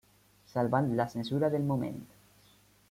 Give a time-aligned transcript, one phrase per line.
[0.53, 2.05] Salvant la censura del moment.